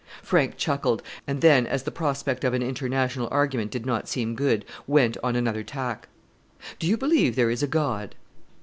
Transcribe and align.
Frank 0.23 0.57
chuckled; 0.57 1.03
and 1.27 1.41
then, 1.41 1.67
as 1.67 1.83
the 1.83 1.91
prospect 1.91 2.43
of 2.43 2.55
an 2.55 2.63
international 2.63 3.27
argument 3.29 3.69
did 3.69 3.85
not 3.85 4.07
seem 4.09 4.33
good, 4.33 4.65
went 4.87 5.15
on 5.21 5.35
another 5.35 5.61
tack. 5.61 6.07
"Do 6.79 6.87
you 6.87 6.97
believe 6.97 7.35
there 7.35 7.51
is 7.51 7.61
a 7.61 7.67
God?" 7.67 8.15